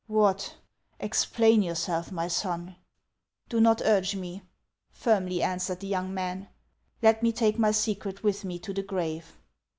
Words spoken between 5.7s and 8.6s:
the young man." Let me take my secret with me